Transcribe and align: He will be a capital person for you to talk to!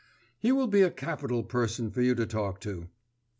He 0.39 0.51
will 0.51 0.65
be 0.65 0.81
a 0.81 0.89
capital 0.89 1.43
person 1.43 1.91
for 1.91 2.01
you 2.01 2.15
to 2.15 2.25
talk 2.25 2.59
to! 2.61 2.87